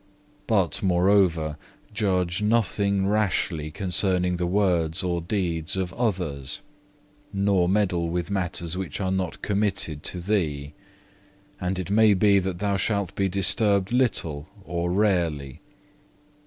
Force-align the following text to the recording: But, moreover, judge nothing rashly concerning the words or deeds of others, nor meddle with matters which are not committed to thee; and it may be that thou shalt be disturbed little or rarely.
But, 0.47 0.81
moreover, 0.81 1.57
judge 1.93 2.41
nothing 2.41 3.05
rashly 3.05 3.69
concerning 3.69 4.37
the 4.37 4.47
words 4.47 5.03
or 5.03 5.21
deeds 5.21 5.77
of 5.77 5.93
others, 5.93 6.61
nor 7.31 7.69
meddle 7.69 8.09
with 8.09 8.31
matters 8.31 8.75
which 8.75 8.99
are 8.99 9.11
not 9.11 9.43
committed 9.43 10.01
to 10.05 10.19
thee; 10.19 10.73
and 11.59 11.77
it 11.77 11.91
may 11.91 12.15
be 12.15 12.39
that 12.39 12.57
thou 12.57 12.77
shalt 12.77 13.13
be 13.13 13.29
disturbed 13.29 13.91
little 13.91 14.47
or 14.65 14.89
rarely. 14.89 15.61